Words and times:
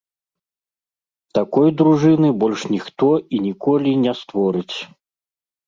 Такой 1.39 1.67
дружыны 1.83 2.33
больш 2.45 2.65
ніхто 2.75 3.11
і 3.19 3.37
ніколі 3.47 3.97
не 4.07 4.17
створыць. 4.25 4.77